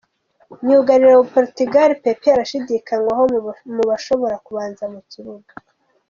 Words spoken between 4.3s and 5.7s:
kubanza mu kibuga.